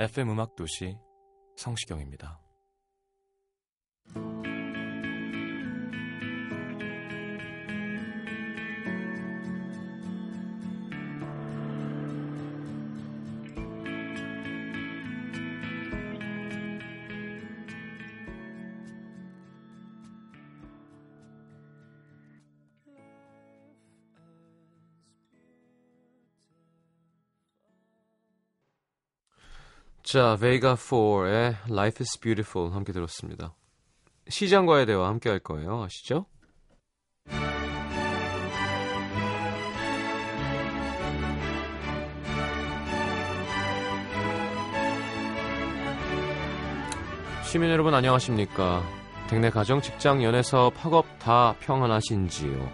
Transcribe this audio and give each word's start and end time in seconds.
FM 0.00 0.30
음악 0.30 0.54
도시 0.54 0.96
성시경입니다. 1.56 2.40
자, 30.10 30.38
베이가 30.40 30.76
4의 30.76 31.56
Life 31.70 31.98
is 32.00 32.18
Beautiful 32.18 32.72
함께 32.72 32.94
들었습니다. 32.94 33.54
시장과의 34.26 34.86
대화 34.86 35.06
함께 35.06 35.28
할 35.28 35.38
거예요. 35.38 35.82
아시죠? 35.82 36.24
시민 47.44 47.70
여러분 47.70 47.94
안녕하십니까? 47.94 48.82
댁내 49.28 49.50
가정, 49.50 49.80
직장, 49.80 50.22
연애, 50.22 50.42
사업, 50.42 50.74
학업 50.82 51.06
다 51.18 51.54
평안하신지요? 51.60 52.70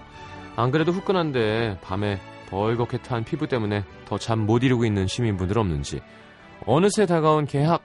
안 0.56 0.70
그래도 0.70 0.92
후끈한데 0.92 1.78
밤에 1.82 2.20
벌겋게 2.50 3.02
탄 3.02 3.24
피부 3.24 3.48
때문에 3.48 3.84
더 4.06 4.18
잠 4.18 4.46
못 4.46 4.62
이루고 4.62 4.84
있는 4.84 5.06
시민분들 5.06 5.58
없는지 5.58 6.00
어느새 6.66 7.06
다가온 7.06 7.46
개학 7.46 7.82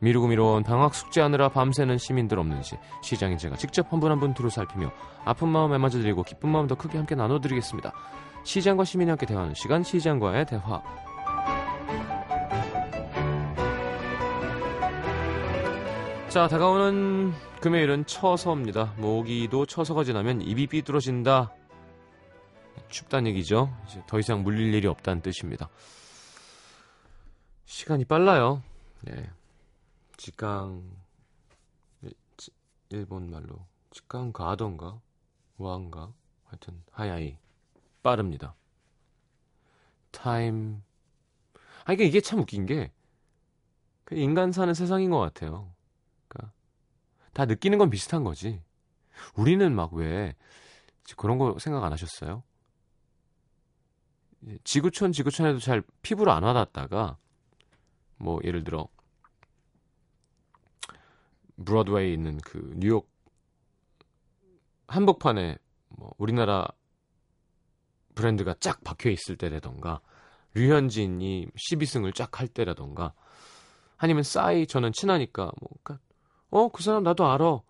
미루고 0.00 0.26
미뤄온 0.26 0.64
방학 0.64 0.94
숙제하느라 0.94 1.48
밤새는 1.48 1.96
시민들 1.98 2.38
없는지 2.38 2.76
시장인 3.02 3.38
제가 3.38 3.56
직접 3.56 3.90
한 3.92 4.00
분 4.00 4.10
한분 4.10 4.34
두루 4.34 4.50
살피며 4.50 4.90
아픈 5.24 5.48
마음 5.48 5.72
애맞아드리고 5.72 6.24
기쁜 6.24 6.50
마음 6.50 6.66
더 6.66 6.74
크게 6.74 6.98
함께 6.98 7.14
나눠드리겠습니다. 7.14 7.92
시장과 8.44 8.84
시민이 8.84 9.10
함께 9.10 9.26
대화하는 9.26 9.54
시간 9.54 9.82
시장과의 9.84 10.46
대화 10.46 10.82
자 16.28 16.48
다가오는 16.48 17.32
금요일은 17.60 18.06
처서입니다. 18.06 18.94
모기도 18.96 19.66
처서가 19.66 20.02
지나면 20.02 20.40
입이 20.40 20.66
삐뚤어진다. 20.66 21.52
춥다는 22.88 23.30
얘기죠. 23.30 23.70
이제 23.86 24.02
더 24.06 24.18
이상 24.18 24.42
물릴 24.42 24.74
일이 24.74 24.86
없다는 24.88 25.22
뜻입니다. 25.22 25.68
시간이 27.72 28.04
빨라요. 28.04 28.62
네. 29.00 29.30
직강 30.18 30.84
일본 32.90 33.30
말로 33.30 33.66
직강 33.90 34.34
가던가 34.34 35.00
와인가 35.56 36.12
하여튼 36.44 36.82
하야이 36.90 37.38
빠릅니다. 38.02 38.54
타임 40.10 40.82
아 41.86 41.94
이게 41.94 42.04
이게 42.04 42.20
참 42.20 42.40
웃긴 42.40 42.66
게 42.66 42.92
인간 44.10 44.52
사는 44.52 44.74
세상인 44.74 45.08
것 45.10 45.18
같아요. 45.18 45.72
그러니까 46.28 46.52
다 47.32 47.46
느끼는 47.46 47.78
건 47.78 47.88
비슷한 47.88 48.22
거지. 48.22 48.62
우리는 49.34 49.74
막 49.74 49.94
왜 49.94 50.36
그런 51.16 51.38
거 51.38 51.58
생각 51.58 51.82
안 51.84 51.92
하셨어요? 51.92 52.42
지구촌 54.62 55.12
지구촌에도 55.12 55.58
잘 55.58 55.82
피부를 56.02 56.30
안 56.34 56.42
와닿다가 56.42 57.16
뭐 58.22 58.40
예를 58.44 58.64
들어 58.64 58.88
브로드웨이에 61.64 62.12
있는 62.12 62.38
그 62.38 62.72
뉴욕 62.76 63.10
한복판에 64.88 65.56
뭐 65.88 66.12
우리나라 66.18 66.66
브랜드가 68.14 68.54
쫙 68.60 68.82
박혀 68.84 69.10
있을 69.10 69.36
때라던가 69.36 70.00
류현진이 70.54 71.48
12승을 71.56 72.14
쫙 72.14 72.40
할 72.40 72.48
때라던가 72.48 73.14
아니면 73.96 74.22
싸이 74.22 74.66
저는 74.66 74.92
친하니까 74.92 75.50
뭐 75.58 75.70
어 76.52 76.68
그 76.68 76.82
사람 76.82 77.02
나도 77.02 77.26
알아. 77.26 77.60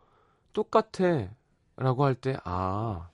똑같아라고 0.52 2.04
할 2.04 2.14
때 2.16 2.36
아 2.44 3.10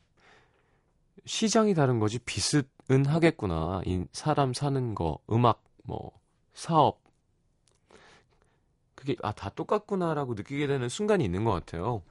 시장이 1.26 1.74
다른 1.74 1.98
거지. 2.00 2.18
비슷은 2.18 3.04
하겠구나. 3.06 3.82
이 3.84 4.04
사람 4.12 4.54
사는 4.54 4.94
거 4.94 5.18
음악 5.30 5.62
뭐 5.84 6.10
사업 6.54 7.02
그게 8.98 9.14
아 9.22 9.32
다 9.32 9.50
똑같구나라고 9.50 10.34
느끼게 10.34 10.66
되는 10.66 10.88
순간이 10.88 11.24
있는 11.24 11.44
것 11.44 11.52
같아요. 11.52 12.02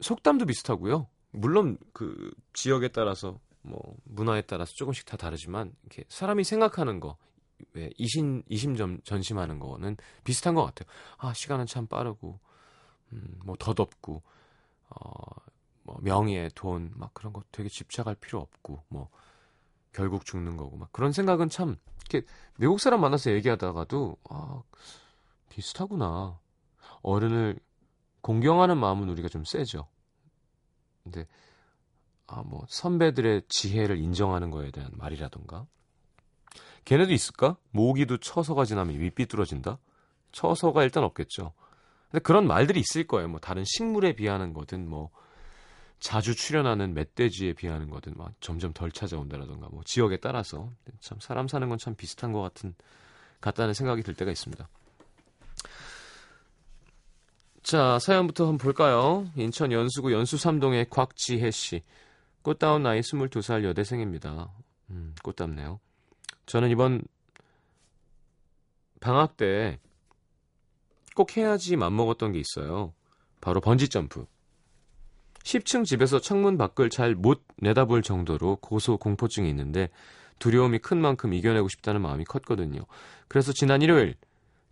속담도 0.00 0.46
비슷하고요. 0.46 1.06
물론 1.32 1.78
그 1.92 2.32
지역에 2.52 2.88
따라서 2.88 3.38
뭐 3.62 3.94
문화에 4.04 4.42
따라서 4.42 4.72
조금씩 4.74 5.06
다 5.06 5.16
다르지만 5.16 5.72
이렇게 5.82 6.04
사람이 6.08 6.44
생각하는 6.44 6.98
거, 7.00 7.16
왜 7.74 7.90
이심 7.98 8.42
이심점 8.48 9.00
전심하는 9.04 9.58
거는 9.58 9.96
비슷한 10.24 10.54
것 10.54 10.64
같아요. 10.64 10.88
아 11.18 11.32
시간은 11.34 11.66
참 11.66 11.86
빠르고, 11.86 12.40
음, 13.12 13.38
뭐 13.44 13.56
더덥고, 13.58 14.22
어 14.90 15.40
뭐 15.84 15.98
명예, 16.02 16.48
돈 16.54 16.92
막 16.96 17.14
그런 17.14 17.32
거 17.32 17.42
되게 17.52 17.68
집착할 17.68 18.14
필요 18.16 18.38
없고, 18.40 18.84
뭐 18.88 19.08
결국 19.92 20.24
죽는 20.24 20.56
거고 20.56 20.76
막 20.76 20.92
그런 20.92 21.12
생각은 21.12 21.48
참 21.48 21.76
이렇게 22.08 22.26
외국 22.58 22.80
사람 22.80 23.00
만나서 23.00 23.32
얘기하다가도 23.32 24.16
아 24.28 24.62
비슷하구나 25.48 26.38
어른을 27.02 27.58
공경하는 28.20 28.76
마음은 28.78 29.08
우리가 29.08 29.28
좀 29.28 29.44
세죠. 29.44 29.88
근데 31.02 31.26
아 32.26 32.42
뭐 32.42 32.64
선배들의 32.68 33.42
지혜를 33.48 33.98
인정하는 33.98 34.50
거에 34.50 34.70
대한 34.70 34.90
말이라던가 34.94 35.66
걔네도 36.84 37.12
있을까? 37.12 37.56
모기도 37.70 38.16
처서가 38.18 38.64
지나면 38.64 38.94
입이 38.94 39.10
삐뚤어진다? 39.10 39.78
처서가 40.32 40.84
일단 40.84 41.04
없겠죠. 41.04 41.52
근데 42.10 42.22
그런 42.22 42.46
말들이 42.46 42.80
있을 42.80 43.06
거예요. 43.06 43.28
뭐 43.28 43.40
다른 43.40 43.64
식물에 43.66 44.14
비하는 44.14 44.52
거든 44.52 44.88
뭐 44.88 45.10
자주 46.00 46.34
출연하는 46.34 46.94
멧돼지에 46.94 47.52
비하는 47.52 47.88
거든 47.90 48.14
막 48.16 48.32
점점 48.40 48.72
덜 48.72 48.90
찾아온다라던가 48.90 49.68
뭐 49.70 49.82
지역에 49.84 50.16
따라서 50.16 50.72
참 51.00 51.18
사람 51.20 51.46
사는 51.46 51.68
건 51.68 51.78
참 51.78 51.94
비슷한 51.94 52.32
것 52.32 52.40
같은 52.42 52.74
같다는 53.40 53.74
생각이 53.74 54.02
들 54.02 54.14
때가 54.14 54.30
있습니다. 54.30 54.68
자 57.62 57.98
사연부터 57.98 58.44
한번 58.44 58.58
볼까요? 58.58 59.30
인천 59.36 59.70
연수구 59.72 60.12
연수삼동의 60.12 60.88
곽지혜 60.90 61.50
씨 61.50 61.82
꽃다운 62.42 62.82
나이 62.82 63.00
22살 63.00 63.64
여대생입니다. 63.64 64.50
음, 64.90 65.14
꽃답네요. 65.22 65.78
저는 66.46 66.70
이번 66.70 67.02
방학 69.00 69.36
때 69.36 69.78
꼭 71.14 71.36
해야지 71.36 71.76
맘먹었던 71.76 72.32
게 72.32 72.38
있어요. 72.38 72.94
바로 73.40 73.60
번지 73.60 73.88
점프. 73.88 74.24
10층 75.44 75.84
집에서 75.84 76.20
창문 76.20 76.56
밖을 76.58 76.90
잘 76.90 77.14
못 77.14 77.42
내다볼 77.56 78.02
정도로 78.02 78.56
고소 78.56 78.96
공포증이 78.98 79.48
있는데 79.50 79.88
두려움이 80.38 80.78
큰 80.78 81.00
만큼 81.00 81.34
이겨내고 81.34 81.68
싶다는 81.68 82.00
마음이 82.00 82.24
컸거든요. 82.24 82.80
그래서 83.28 83.52
지난 83.52 83.82
일요일 83.82 84.16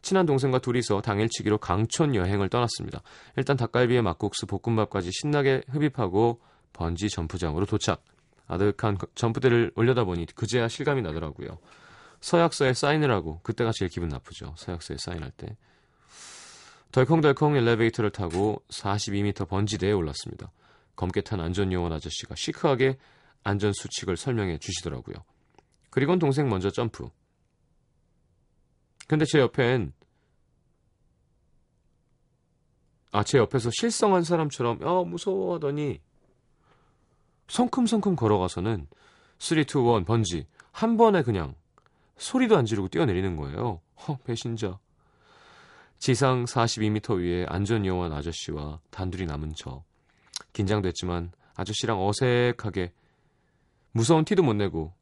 친한 0.03 0.27
동생과 0.27 0.61
둘이서 0.61 1.01
당일치기로 1.01 1.59
강촌 1.59 2.15
여행을 2.15 2.49
떠났습니다. 2.49 3.03
일단 3.37 3.57
닭갈비에 3.57 4.01
막국수, 4.01 4.47
볶음밥까지 4.47 5.11
신나게 5.13 5.63
흡입하고 5.69 6.41
번지 6.73 7.09
점프장으로 7.09 7.67
도착. 7.67 8.03
아득한 8.47 8.97
점프대를 9.15 9.73
올려다 9.75 10.05
보니 10.05 10.27
그제야 10.35 10.69
실감이 10.69 11.03
나더라고요. 11.03 11.59
서약서에 12.21 12.73
사인을 12.73 13.11
하고 13.11 13.41
그때가 13.43 13.73
제일 13.75 13.91
기분 13.91 14.09
나쁘죠. 14.09 14.55
서약서에 14.57 14.97
사인할 14.99 15.31
때. 15.33 15.57
덜컹덜컹 16.93 17.57
엘리베이터를 17.57 18.11
타고 18.11 18.63
42m 18.69 19.49
번지대에 19.49 19.93
올랐습니다. 19.93 20.51
검게 20.97 21.21
탄 21.21 21.41
안전요원 21.41 21.93
아저씨가 21.93 22.35
시크하게 22.35 22.99
안전 23.45 23.73
수칙을 23.73 24.17
설명해 24.17 24.59
주시더라고요. 24.59 25.17
그리곤 25.91 26.19
동생 26.19 26.49
먼저 26.49 26.71
점프. 26.71 27.09
근데 29.07 29.25
제 29.25 29.39
옆엔 29.39 29.93
아, 33.11 33.25
제 33.25 33.39
옆에서 33.39 33.71
실성한 33.73 34.23
사람처럼 34.23 34.83
어, 34.83 35.05
무서워 35.05 35.55
하더니 35.55 36.01
성큼성큼 37.49 38.17
걸어가서는 38.17 38.87
3, 39.39 39.59
2, 39.59 39.61
1 39.61 40.05
번지 40.05 40.47
한 40.73 40.97
번에 40.97 41.23
그냥 41.23 41.55
소리도 42.19 42.57
안 42.57 42.67
지르고 42.67 42.89
뛰어내리는 42.89 43.37
거예요. 43.37 43.81
허, 44.07 44.17
배신자. 44.19 44.79
지상 45.99 46.45
42m 46.45 47.19
위에 47.19 47.47
안전요원 47.49 48.13
아저씨와 48.13 48.81
단둘이 48.91 49.27
남은 49.27 49.53
저. 49.57 49.83
긴장됐지만 50.53 51.33
아저씨랑 51.57 52.01
어색하게 52.07 52.93
무서운 53.93 54.25
티도 54.25 54.43
못 54.43 54.55
내고 54.55 54.93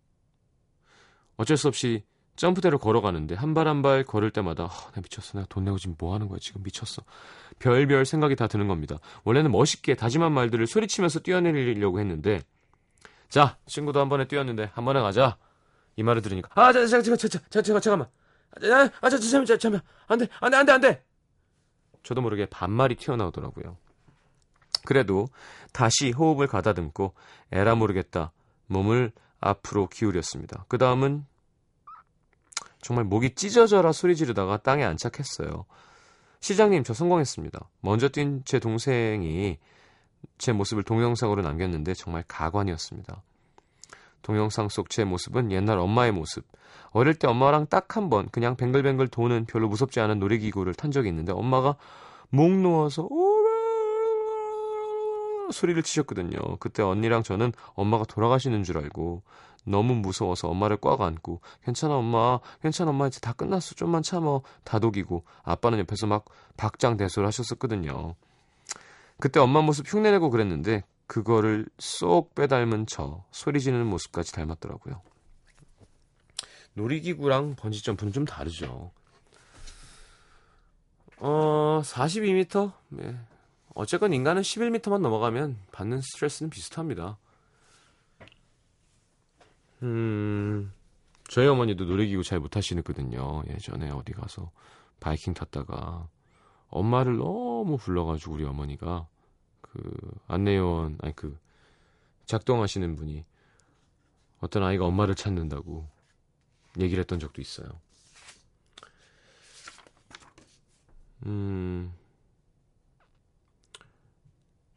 어쩔 1.37 1.57
수 1.57 1.69
없이 1.69 2.03
점프대로 2.37 2.79
걸어가는데 2.79 3.35
한 3.35 3.55
발 3.55 3.67
한 3.67 3.83
발 3.83 4.05
걸을 4.05 4.31
때마다 4.31 4.65
아, 4.65 4.91
나 4.95 5.01
미쳤어. 5.03 5.39
내가 5.39 5.47
돈 5.49 5.65
내고 5.65 5.79
지금 5.79 5.95
뭐 5.99 6.15
하는 6.15 6.29
거야? 6.29 6.39
지금 6.41 6.63
미쳤어. 6.63 7.03
별별 7.59 8.05
생각이 8.05 8.37
다 8.37 8.47
드는 8.47 8.69
겁니다. 8.69 8.97
원래는 9.25 9.51
멋있게 9.53 9.95
다짐한 9.95 10.33
말들을 10.33 10.67
소리치면서 10.67 11.21
뛰어내리려고 11.21 11.99
했는데 12.01 12.41
자, 13.29 13.59
친구도 13.67 14.01
한 14.01 14.09
번에 14.09 14.27
뛰었는데 14.29 14.71
한 14.75 14.85
번에 14.85 15.01
가자. 15.01 15.37
이 15.97 16.03
말을 16.03 16.21
들으니까 16.23 16.49
아, 16.55 16.73
자, 16.73 16.87
자, 16.87 17.01
자, 17.03 17.17
자, 17.17 17.29
자, 17.29 17.39
자, 17.49 17.63
자, 17.63 17.81
잠깐만. 17.81 18.09
아, 18.55 18.61
자, 18.61 18.91
자, 19.11 19.19
잠깐만, 19.19 19.47
자, 19.47 19.59
잠깐만. 19.59 19.83
안 20.07 20.19
돼, 20.19 20.29
안 20.41 20.51
돼, 20.51 20.57
안 20.57 20.67
돼, 20.67 20.73
안 20.73 20.81
돼. 20.81 21.05
저도 22.03 22.21
모르게 22.23 22.47
반말이 22.47 22.95
튀어나오더라고요. 22.97 23.77
그래도 24.85 25.29
다시 25.73 26.13
호흡을 26.13 26.47
가다듬고 26.47 27.15
에라 27.51 27.75
모르겠다 27.75 28.33
몸을 28.67 29.13
앞으로 29.41 29.89
기울였습니다. 29.89 30.65
그 30.69 30.79
다음은 30.79 31.27
정말 32.81 33.05
목이 33.05 33.35
찢어져라 33.35 33.91
소리 33.93 34.15
지르다가 34.15 34.59
땅에 34.59 34.85
안착했어요. 34.85 35.67
시장님, 36.41 36.85
저 36.85 36.95
성공했습니다. 36.95 37.69
먼저 37.81 38.09
뛴 38.09 38.43
제 38.45 38.61
동생이 38.61 39.59
제 40.39 40.53
모습을 40.53 40.85
동영상으로 40.85 41.43
남겼는데 41.43 41.95
정말 41.95 42.23
가관이었습니다. 42.29 43.23
동영상 44.23 44.69
속 44.69 44.89
제 44.91 45.05
모습은 45.05 45.53
옛날 45.53 45.79
엄마의 45.79 46.13
모습. 46.13 46.45
어릴 46.91 47.15
때 47.15 47.27
엄마랑 47.29 47.67
딱 47.67 47.97
한 47.97 48.09
번 48.11 48.29
그냥 48.31 48.57
뱅글뱅글 48.57 49.09
도는 49.09 49.47
별로 49.47 49.69
무섭지 49.69 50.01
않은 50.01 50.19
놀이기구를 50.19 50.75
탄 50.75 50.91
적이 50.91 51.09
있는데 51.11 51.33
엄마가 51.33 51.77
목 52.31 52.51
놓아서 52.53 53.09
소리를 55.53 55.81
치셨거든요. 55.83 56.39
그때 56.59 56.83
언니랑 56.83 57.23
저는 57.23 57.53
엄마가 57.75 58.05
돌아가시는 58.05 58.65
줄 58.65 58.79
알고 58.79 59.23
너무 59.65 59.95
무서워서 59.95 60.49
엄마를 60.49 60.77
꽉 60.81 61.01
안고 61.01 61.41
괜찮아 61.65 61.97
엄마 61.97 62.39
괜찮아 62.63 62.91
엄마 62.91 63.07
이제 63.07 63.21
다 63.21 63.33
끝났어 63.33 63.75
좀만 63.75 64.03
참어 64.03 64.43
다독이고 64.65 65.25
아빠는 65.43 65.79
옆에서 65.81 66.07
막 66.07 66.25
박장대소를 66.57 67.27
하셨었거든요. 67.27 68.15
그때 69.19 69.41
엄마 69.41 69.63
모습 69.63 69.87
흉내내고 69.93 70.31
그랬는데 70.31 70.85
그거를 71.07 71.67
쏙 71.79 72.35
빼닮은 72.35 72.87
저 72.87 73.25
소리 73.31 73.61
지르는 73.61 73.87
모습까지 73.87 74.33
닮았더라고요. 74.33 75.03
놀이기구랑 76.75 77.57
번지점프는 77.57 78.13
좀 78.13 78.25
다르죠. 78.25 78.91
어, 81.19 81.81
42m? 81.83 82.73
네. 82.89 83.19
어쨌건 83.75 84.13
인간은 84.13 84.43
11m만 84.43 85.01
넘어가면 85.01 85.59
받는 85.73 86.01
스트레스는 86.01 86.51
비슷합니다. 86.51 87.19
음, 89.83 90.73
저희 91.29 91.47
어머니도 91.47 91.85
놀이기구 91.85 92.23
잘못 92.25 92.49
타시거든요. 92.49 93.43
예전에 93.49 93.91
어디 93.91 94.13
가서 94.13 94.51
바이킹 95.01 95.35
탔다가 95.35 96.09
엄마를 96.69 97.17
너무 97.17 97.77
불러가지고 97.77 98.33
우리 98.35 98.45
어머니가 98.45 99.07
그 99.77 99.93
안내요원 100.27 100.99
아니 101.03 101.15
그 101.15 101.39
작동하시는 102.25 102.97
분이 102.97 103.25
어떤 104.41 104.63
아이가 104.63 104.87
엄마를 104.87 105.15
찾는다고 105.15 105.87
얘기를 106.79 107.01
했던 107.01 107.19
적도 107.19 107.41
있어요. 107.43 107.69
음, 111.27 111.93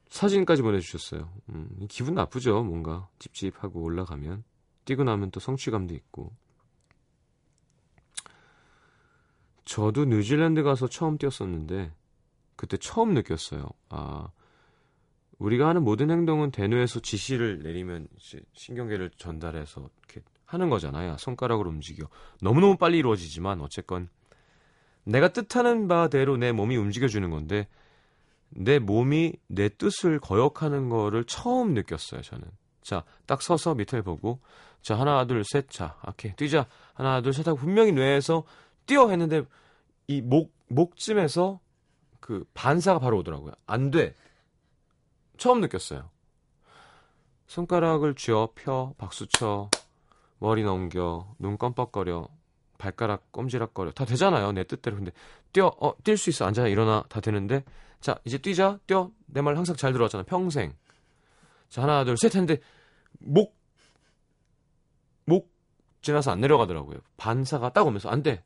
사진까지 0.09 0.61
보내주셨어요. 0.61 1.31
음, 1.49 1.87
기분 1.89 2.15
나쁘죠, 2.15 2.63
뭔가 2.63 3.07
찝찝하고 3.19 3.81
올라가면. 3.81 4.43
뛰고 4.85 5.03
나면 5.03 5.31
또 5.31 5.39
성취감도 5.39 5.93
있고. 5.93 6.33
저도 9.65 10.05
뉴질랜드 10.05 10.63
가서 10.63 10.87
처음 10.87 11.17
뛰었었는데 11.17 11.93
그때 12.55 12.75
처음 12.77 13.13
느꼈어요. 13.13 13.69
아 13.89 14.29
우리가 15.39 15.67
하는 15.67 15.83
모든 15.83 16.11
행동은 16.11 16.51
대뇌에서 16.51 16.99
지시를 16.99 17.59
내리면 17.63 18.07
신경계를 18.53 19.11
전달해서 19.17 19.89
이렇게 19.99 20.21
하는 20.45 20.69
거잖아요. 20.69 21.17
손가락으로 21.17 21.69
움직여. 21.69 22.07
너무너무 22.41 22.77
빨리 22.77 22.97
이루어지지만 22.97 23.61
어쨌건 23.61 24.09
내가 25.03 25.29
뜻하는 25.29 25.87
바대로 25.87 26.37
내 26.37 26.51
몸이 26.51 26.75
움직여주는 26.75 27.29
건데 27.29 27.67
내 28.49 28.79
몸이 28.79 29.33
내 29.47 29.69
뜻을 29.69 30.19
거역하는 30.19 30.89
거를 30.89 31.23
처음 31.23 31.73
느꼈어요. 31.73 32.21
저는. 32.21 32.45
자, 32.81 33.03
딱 33.25 33.41
서서 33.41 33.75
밑을 33.75 34.01
보고 34.01 34.39
자, 34.81 34.99
하나, 34.99 35.25
둘, 35.25 35.43
셋. 35.43 35.69
자, 35.69 35.97
오케이. 36.07 36.35
뛰자. 36.35 36.67
하나, 36.93 37.21
둘, 37.21 37.33
셋 37.33 37.47
하고 37.47 37.57
분명히 37.57 37.91
뇌에서 37.91 38.43
뛰어 38.85 39.09
했는데 39.09 39.43
이 40.07 40.21
목, 40.21 40.53
목쯤에서 40.67 41.59
그 42.19 42.45
반사가 42.53 42.99
바로 42.99 43.17
오더라고요. 43.19 43.53
안 43.65 43.91
돼. 43.91 44.15
처음 45.39 45.61
느꼈어요. 45.61 46.09
손가락을 47.47 48.13
쥐어, 48.13 48.49
펴, 48.53 48.93
박수쳐, 48.97 49.69
머리 50.37 50.63
넘겨, 50.63 51.33
눈 51.39 51.57
껌뻑거려, 51.57 52.27
발가락 52.77 53.31
꼼지락거려. 53.31 53.91
다 53.91 54.05
되잖아요. 54.05 54.51
내 54.51 54.63
뜻대로. 54.63 54.97
근데 54.97 55.11
뛰어, 55.51 55.67
어, 55.81 55.97
뛸 56.03 56.15
수 56.17 56.29
있어. 56.29 56.45
앉아, 56.45 56.67
일어나. 56.67 57.03
다 57.09 57.19
되는데. 57.19 57.63
자, 57.99 58.19
이제 58.23 58.37
뛰자. 58.37 58.79
뛰어. 58.85 59.11
내 59.25 59.41
말 59.41 59.57
항상 59.57 59.75
잘 59.75 59.91
들어왔잖아. 59.91 60.23
평생. 60.23 60.73
자, 61.69 61.81
하나, 61.83 62.03
둘, 62.05 62.15
셋 62.17 62.35
했는데 62.35 62.59
목목 63.19 63.57
지나서 66.01 66.31
안 66.31 66.39
내려가더라고요. 66.41 66.99
반사가 67.17 67.73
딱 67.73 67.85
오면서 67.87 68.09
안 68.09 68.23
돼. 68.23 68.43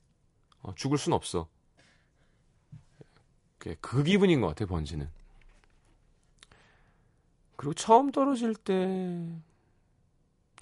어, 0.62 0.74
죽을 0.76 0.98
순 0.98 1.14
없어. 1.14 1.48
그 3.60 3.76
기분인 4.04 4.42
것 4.42 4.48
같아 4.48 4.66
번지는. 4.66 5.10
그리고 7.56 7.74
처음 7.74 8.12
떨어질 8.12 8.56
때는 8.56 9.42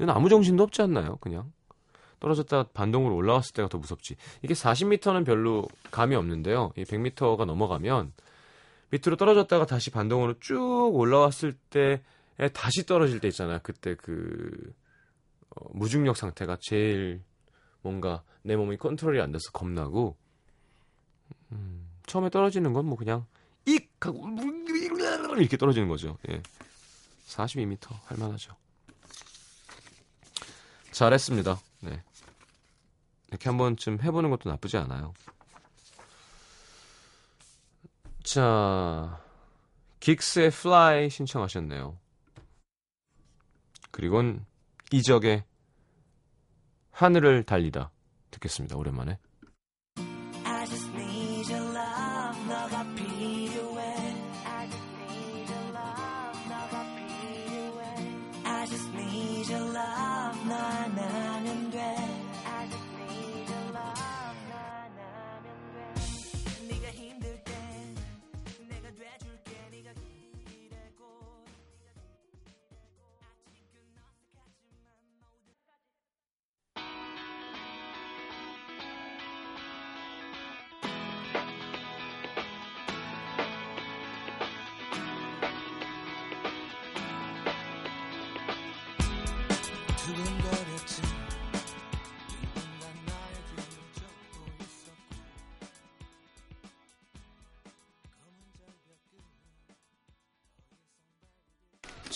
아무 0.07 0.29
정신도 0.29 0.63
없지 0.63 0.81
않나요? 0.81 1.17
그냥 1.17 1.51
떨어졌다 2.19 2.63
반동으로 2.73 3.15
올라왔을 3.15 3.53
때가 3.53 3.67
더 3.67 3.77
무섭지. 3.77 4.15
이게 4.43 4.53
40m는 4.53 5.25
별로 5.25 5.67
감이 5.89 6.15
없는데요. 6.15 6.71
이 6.77 6.83
100m가 6.83 7.45
넘어가면 7.45 8.13
밑으로 8.91 9.15
떨어졌다가 9.15 9.65
다시 9.65 9.89
반동으로 9.89 10.39
쭉 10.39 10.91
올라왔을 10.93 11.53
때에 11.53 11.99
다시 12.53 12.85
떨어질 12.85 13.19
때 13.19 13.27
있잖아요. 13.29 13.59
그때 13.63 13.95
그 13.95 14.73
어, 15.55 15.69
무중력 15.73 16.15
상태가 16.17 16.57
제일 16.61 17.23
뭔가 17.81 18.21
내 18.43 18.55
몸이 18.55 18.77
컨트롤이 18.77 19.19
안 19.19 19.31
돼서 19.31 19.49
겁나고 19.51 20.15
음, 21.53 21.87
처음에 22.05 22.29
떨어지는 22.29 22.73
건 22.73 22.85
뭐 22.85 22.97
그냥 22.97 23.25
익 23.65 23.89
하고 24.05 24.27
이렇게 25.39 25.57
떨어지는 25.57 25.87
거죠. 25.87 26.17
예. 26.29 26.41
42m 27.31 27.87
할만하죠. 28.05 28.55
잘했습니다. 30.91 31.59
네. 31.81 32.03
이렇게 33.29 33.49
한 33.49 33.57
번쯤 33.57 34.01
해보는 34.01 34.29
것도 34.29 34.49
나쁘지 34.49 34.77
않아요. 34.77 35.13
자, 38.23 39.21
긱스의 40.01 40.47
Fly 40.47 41.09
신청하셨네요. 41.09 41.97
그리고는 43.91 44.45
이적의 44.91 45.45
하늘을 46.91 47.43
달리다 47.43 47.91
듣겠습니다. 48.31 48.75
오랜만에. 48.75 49.17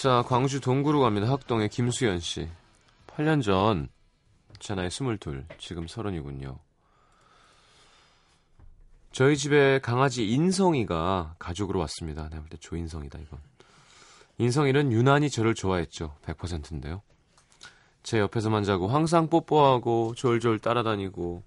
자, 0.06 0.22
광주 0.22 0.62
동구로 0.62 1.00
갑니다. 1.00 1.28
학동의 1.32 1.68
김수연 1.68 2.20
씨. 2.20 2.48
8년 3.08 3.42
전, 3.42 3.90
제 4.60 4.76
나이 4.76 4.86
22, 4.86 5.46
지금 5.58 5.88
30이군요. 5.88 6.60
저희 9.12 9.36
집에 9.36 9.80
강아지 9.80 10.30
인성이가 10.30 11.38
가족으로 11.40 11.80
왔습니다. 11.80 12.30
내가 12.30 12.44
볼 12.44 12.50
때 12.50 12.58
조인성이다, 12.58 13.18
이건. 13.18 13.40
인성이는 14.38 14.92
유난히 14.92 15.32
저를 15.32 15.56
좋아했죠. 15.56 16.16
100%인데요. 16.24 17.02
제 18.04 18.20
옆에서만 18.20 18.64
자고 18.64 18.88
항상 18.88 19.28
뽀뽀하고 19.28 20.14
졸졸 20.16 20.60
따라다니고 20.60 21.42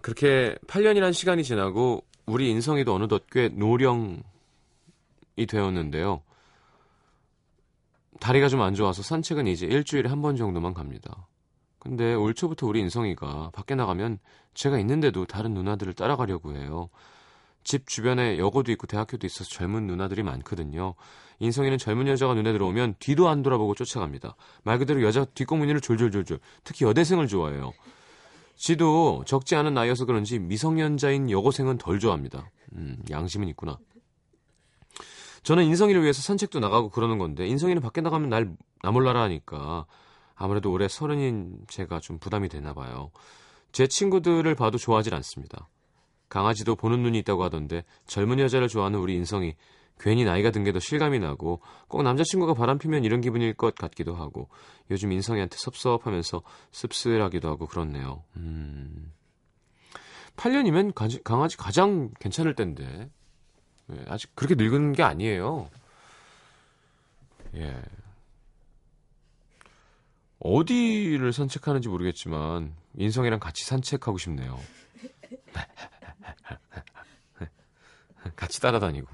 그렇게 0.00 0.54
8년이란 0.68 1.12
시간이 1.12 1.42
지나고 1.42 2.04
우리 2.26 2.48
인성이도 2.48 2.94
어느덧 2.94 3.24
꽤 3.28 3.48
노령이 3.48 4.22
되었는데요. 5.48 6.22
다리가 8.20 8.48
좀 8.48 8.60
안 8.60 8.74
좋아서 8.74 9.02
산책은 9.02 9.46
이제 9.46 9.66
일주일에 9.66 10.08
한 10.08 10.20
번 10.22 10.36
정도만 10.36 10.74
갑니다. 10.74 11.26
근데 11.78 12.14
올 12.14 12.34
초부터 12.34 12.66
우리 12.66 12.80
인성이가 12.80 13.50
밖에 13.54 13.74
나가면 13.74 14.18
제가 14.54 14.78
있는데도 14.80 15.24
다른 15.24 15.54
누나들을 15.54 15.94
따라가려고 15.94 16.54
해요. 16.54 16.90
집 17.64 17.86
주변에 17.86 18.38
여고도 18.38 18.70
있고 18.72 18.86
대학교도 18.86 19.26
있어서 19.26 19.48
젊은 19.50 19.86
누나들이 19.86 20.22
많거든요. 20.22 20.94
인성이는 21.38 21.78
젊은 21.78 22.06
여자가 22.08 22.34
눈에 22.34 22.52
들어오면 22.52 22.96
뒤도 22.98 23.28
안 23.28 23.42
돌아보고 23.42 23.74
쫓아갑니다. 23.74 24.36
말 24.62 24.78
그대로 24.78 25.02
여자 25.02 25.24
뒷공무니를 25.24 25.80
졸졸졸졸. 25.80 26.38
특히 26.64 26.84
여대생을 26.84 27.26
좋아해요. 27.28 27.72
지도 28.56 29.22
적지 29.26 29.56
않은 29.56 29.72
나이여서 29.72 30.04
그런지 30.04 30.38
미성년자인 30.38 31.30
여고생은 31.30 31.78
덜 31.78 31.98
좋아합니다. 31.98 32.50
음, 32.74 32.98
양심은 33.08 33.48
있구나. 33.48 33.78
저는 35.42 35.64
인성이를 35.64 36.02
위해서 36.02 36.20
산책도 36.22 36.60
나가고 36.60 36.90
그러는 36.90 37.18
건데 37.18 37.46
인성이는 37.46 37.80
밖에 37.82 38.00
나가면 38.00 38.28
날 38.28 38.52
나몰라라 38.82 39.22
하니까 39.22 39.86
아무래도 40.34 40.70
올해 40.72 40.88
서른인 40.88 41.58
제가 41.68 42.00
좀 42.00 42.18
부담이 42.18 42.48
되나 42.48 42.72
봐요. 42.74 43.10
제 43.72 43.86
친구들을 43.86 44.54
봐도 44.54 44.78
좋아하질 44.78 45.14
않습니다. 45.14 45.68
강아지도 46.28 46.76
보는 46.76 47.02
눈이 47.02 47.18
있다고 47.20 47.42
하던데 47.44 47.84
젊은 48.06 48.38
여자를 48.38 48.68
좋아하는 48.68 48.98
우리 49.00 49.14
인성이 49.14 49.54
괜히 49.98 50.24
나이가 50.24 50.50
든 50.50 50.64
게 50.64 50.72
더 50.72 50.78
실감이 50.80 51.18
나고 51.18 51.60
꼭 51.88 52.02
남자친구가 52.02 52.54
바람피면 52.54 53.04
이런 53.04 53.20
기분일 53.20 53.52
것 53.54 53.74
같기도 53.74 54.14
하고 54.14 54.48
요즘 54.90 55.12
인성이한테 55.12 55.56
섭섭하면서 55.58 56.42
씁쓸하기도 56.70 57.48
하고 57.48 57.66
그렇네요. 57.66 58.24
음. 58.36 59.12
8년이면 60.36 60.94
강아지, 61.22 61.56
가장 61.58 62.10
괜찮을 62.18 62.54
텐데 62.54 63.10
예, 63.92 64.04
아직 64.08 64.34
그렇게 64.34 64.54
늙은 64.54 64.92
게 64.92 65.02
아니에요. 65.02 65.68
예. 67.56 67.82
어디를 70.38 71.32
산책하는지 71.32 71.88
모르겠지만 71.88 72.74
인성이랑 72.96 73.40
같이 73.40 73.64
산책하고 73.64 74.18
싶네요. 74.18 74.58
같이 78.36 78.60
따라다니고 78.60 79.08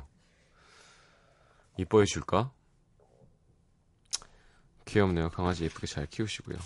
이뻐해 1.78 2.06
줄까? 2.06 2.50
귀엽네요. 4.86 5.30
강아지 5.30 5.64
예쁘게 5.64 5.86
잘 5.86 6.06
키우시고요. 6.06 6.56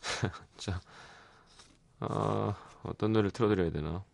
자, 0.56 0.80
아, 1.98 2.54
어떤 2.84 3.12
노래를 3.12 3.32
틀어드려야 3.32 3.70
되나? 3.70 4.04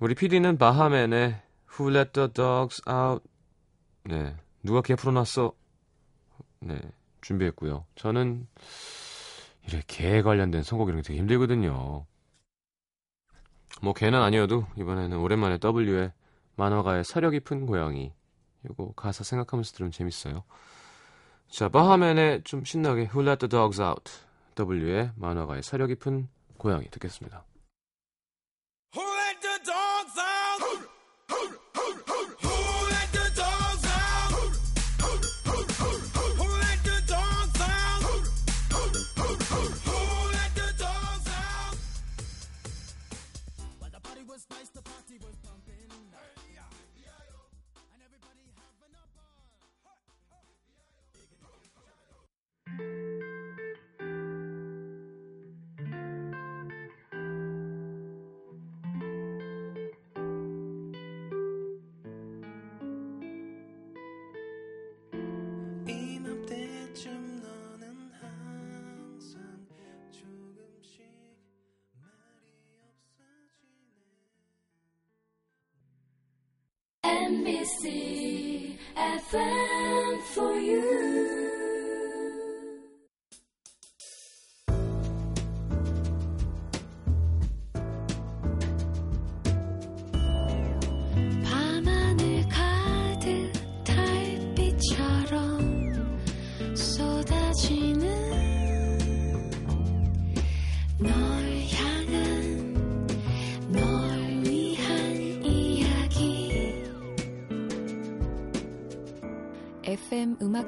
우리 0.00 0.14
PD는 0.14 0.56
바하맨의 0.56 1.42
Who 1.78 1.94
Let 1.94 2.12
the 2.12 2.32
Dogs 2.32 2.80
Out 2.88 3.22
네, 4.04 4.34
누가 4.62 4.80
개 4.80 4.94
풀어놨어? 4.94 5.52
네, 6.60 6.80
준비했고요. 7.20 7.84
저는 7.96 8.46
이래 9.68 9.82
개 9.86 10.22
관련된 10.22 10.62
선곡 10.62 10.88
이런 10.88 11.02
게 11.02 11.08
되게 11.08 11.18
힘들거든요. 11.18 12.06
뭐 13.82 13.92
개는 13.92 14.18
아니어도 14.22 14.66
이번에는 14.78 15.18
오랜만에 15.18 15.58
W의 15.62 16.12
만화가의 16.56 17.04
서려 17.04 17.28
깊은 17.28 17.66
고양이 17.66 18.14
이거 18.64 18.92
가사 18.96 19.22
생각하면서 19.22 19.72
들으면 19.74 19.92
재밌어요. 19.92 20.44
자, 21.50 21.68
바하맨의 21.68 22.44
좀 22.44 22.64
신나게 22.64 23.02
Who 23.02 23.20
Let 23.20 23.46
the 23.46 23.50
Dogs 23.50 23.82
Out 23.82 24.10
W의 24.58 25.10
만화가의 25.16 25.62
서려 25.62 25.86
깊은 25.86 26.26
고양이 26.56 26.88
듣겠습니다. 26.88 27.44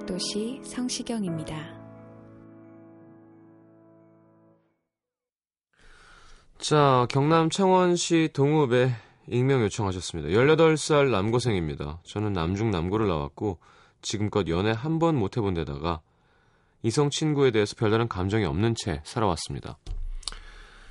음악도시 0.02 0.60
성시경입니다. 0.64 1.56
자, 6.58 7.06
경남 7.08 7.50
창원시 7.50 8.30
동읍에 8.32 8.92
익명 9.28 9.62
요청하셨습니다. 9.62 10.30
18살 10.30 11.10
남고생입니다. 11.10 12.00
저는 12.04 12.32
남중 12.32 12.70
남고를 12.70 13.06
나왔고 13.08 13.58
지금껏 14.00 14.48
연애 14.48 14.72
한 14.72 14.98
번 14.98 15.16
못 15.16 15.36
해본 15.36 15.54
데다가 15.54 16.00
이성 16.82 17.10
친구에 17.10 17.50
대해서 17.50 17.74
별다른 17.76 18.08
감정이 18.08 18.44
없는 18.44 18.74
채 18.76 19.00
살아왔습니다. 19.04 19.78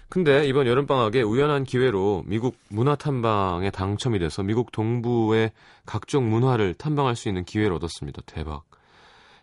근데 0.10 0.46
이번 0.46 0.68
여름방학에 0.68 1.22
우연한 1.22 1.64
기회로 1.64 2.24
미국 2.28 2.58
문화 2.70 2.96
탐방에 2.96 3.72
당첨이 3.72 4.20
돼서 4.20 4.44
미국 4.44 4.72
동부의 4.72 5.52
각종 5.86 6.30
문화를 6.30 6.74
탐방할 6.74 7.16
수 7.16 7.30
있는 7.30 7.44
기회를 7.46 7.74
얻었습니다. 7.76 8.22
대박. 8.26 8.71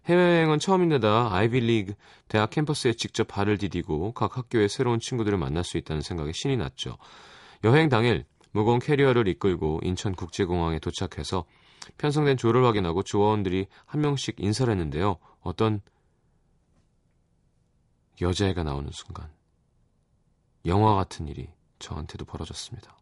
해외여행은 0.09 0.59
처음인데다 0.59 1.35
아이비리그 1.35 1.95
대학 2.29 2.51
캠퍼스에 2.51 2.95
직접 2.95 3.29
발을 3.29 3.59
디디고 3.59 4.13
각 4.13 4.39
학교의 4.39 4.69
새로운 4.69 5.01
친구들을 5.01 5.37
만날 5.37 5.65
수 5.65 5.77
있다는 5.77 6.01
생각에 6.01 6.33
신이 6.33 6.57
났죠. 6.57 6.97
여행 7.65 7.89
당일 7.89 8.25
무거운 8.53 8.79
캐리어를 8.79 9.29
이끌고 9.29 9.81
인천국제공항에 9.83 10.79
도착해서 10.79 11.45
편성된 11.99 12.39
조를 12.39 12.65
확인하고 12.65 13.03
조원들이 13.03 13.67
한 13.85 14.01
명씩 14.01 14.37
인사를 14.39 14.71
했는데요. 14.73 15.19
어떤 15.41 15.81
여자애가 18.21 18.65
나오는 18.65 18.91
순간 18.93 19.31
영화 20.67 20.95
같은 20.95 21.29
일이 21.29 21.49
저한테도 21.79 22.25
벌어졌습니다. 22.25 22.97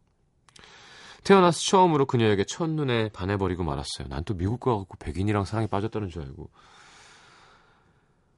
태어나서 1.23 1.59
처음으로 1.59 2.05
그녀에게 2.05 2.45
첫눈에 2.45 3.09
반해버리고 3.09 3.63
말았어요. 3.63 4.07
난 4.09 4.23
또 4.23 4.33
미국 4.35 4.59
가갖고 4.59 4.97
백인이랑 4.99 5.45
사랑에 5.45 5.67
빠졌다는 5.67 6.09
줄 6.09 6.21
알고. 6.23 6.49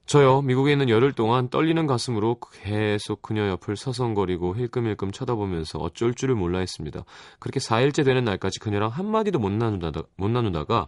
저요, 0.09 0.41
미국에 0.41 0.71
있는 0.71 0.89
열흘 0.89 1.13
동안 1.13 1.49
떨리는 1.49 1.85
가슴으로 1.85 2.39
계속 2.63 3.21
그녀 3.21 3.47
옆을 3.47 3.77
서성거리고 3.77 4.55
힐끔힐끔 4.55 5.11
쳐다보면서 5.11 5.77
어쩔 5.77 6.15
줄을 6.15 6.33
몰라 6.33 6.57
했습니다. 6.57 7.05
그렇게 7.37 7.59
4일째 7.59 8.03
되는 8.03 8.23
날까지 8.23 8.59
그녀랑 8.59 8.89
한마디도 8.89 9.37
못 9.37 9.51
나누다가, 9.51 10.01
못 10.15 10.31
나누다가 10.31 10.87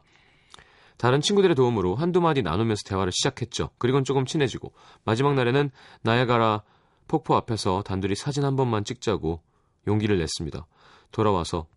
다른 0.98 1.22
친구들의 1.22 1.56
도움으로 1.56 1.94
한두 1.94 2.20
마디 2.20 2.42
나누면서 2.42 2.82
대화를 2.88 3.12
시작했죠. 3.12 3.70
그리고는 3.78 4.06
조금 4.06 4.26
친해지고 4.26 4.74
마지막 5.04 5.36
날에는 5.36 5.70
나야가라 6.02 6.64
폭포 7.08 7.36
앞에서 7.36 7.84
단둘이 7.84 8.16
사진 8.16 8.44
한 8.44 8.56
번만 8.56 8.84
찍자고 8.84 9.40
용기를 9.86 10.18
냈습니다. 10.18 10.66
돌아와서 11.12 11.68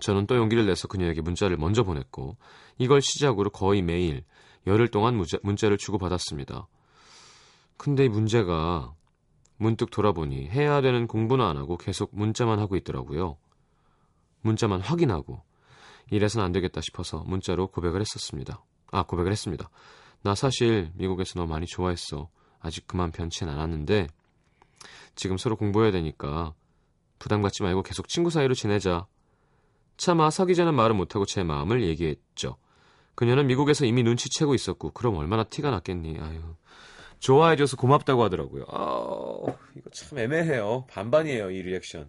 저는 0.00 0.26
또 0.26 0.34
용기를 0.36 0.64
내서 0.64 0.88
그녀에게 0.88 1.20
문자를 1.20 1.58
먼저 1.58 1.82
보냈고 1.82 2.38
이걸 2.78 3.02
시작으로 3.02 3.50
거의 3.50 3.82
매일 3.82 4.24
열흘 4.68 4.88
동안 4.88 5.16
문자, 5.16 5.38
문자를 5.42 5.78
주고받았습니다. 5.78 6.68
근데 7.76 8.04
이 8.04 8.08
문제가 8.08 8.94
문득 9.56 9.90
돌아보니 9.90 10.48
해야 10.48 10.80
되는 10.80 11.06
공부는 11.06 11.44
안 11.44 11.56
하고 11.56 11.76
계속 11.76 12.10
문자만 12.12 12.58
하고 12.58 12.76
있더라고요. 12.76 13.36
문자만 14.42 14.80
확인하고 14.80 15.42
이래선 16.10 16.42
안 16.42 16.52
되겠다 16.52 16.80
싶어서 16.80 17.24
문자로 17.26 17.68
고백을 17.68 18.00
했었습니다. 18.00 18.62
아, 18.92 19.02
고백을 19.02 19.32
했습니다. 19.32 19.68
나 20.22 20.34
사실 20.34 20.90
미국에서 20.94 21.38
너 21.38 21.46
많이 21.46 21.66
좋아했어. 21.66 22.28
아직 22.60 22.86
그만 22.86 23.10
변치는 23.10 23.52
않았는데 23.52 24.06
지금 25.14 25.36
서로 25.36 25.56
공부해야 25.56 25.90
되니까 25.92 26.54
부담 27.18 27.42
갖지 27.42 27.62
말고 27.62 27.82
계속 27.82 28.08
친구 28.08 28.30
사이로 28.30 28.54
지내자. 28.54 29.06
차마 29.96 30.30
사귀자는 30.30 30.74
말은 30.74 30.96
못하고 30.96 31.24
제 31.24 31.42
마음을 31.42 31.82
얘기했죠. 31.82 32.56
그녀는 33.18 33.48
미국에서 33.48 33.84
이미 33.84 34.04
눈치채고 34.04 34.54
있었고 34.54 34.92
그럼 34.92 35.16
얼마나 35.16 35.42
티가 35.42 35.72
났겠니. 35.72 36.20
아유. 36.20 36.40
좋아해줘서 37.18 37.76
고맙다고 37.76 38.22
하더라고요. 38.22 38.64
아, 38.68 39.56
이거 39.74 39.90
참 39.90 40.20
애매해요. 40.20 40.86
반반이에요, 40.88 41.50
이 41.50 41.62
리액션. 41.62 42.08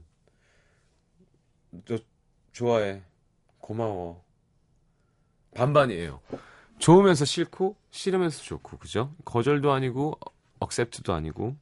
너 1.71 1.97
좋아해. 2.51 3.01
고마워. 3.57 4.23
반반이에요. 5.55 6.21
좋으면서 6.77 7.25
싫고 7.25 7.75
싫으면서 7.89 8.43
좋고 8.43 8.77
그죠? 8.77 9.11
거절도 9.25 9.71
아니고 9.71 10.19
억셉트도 10.59 11.11
아니고 11.11 11.55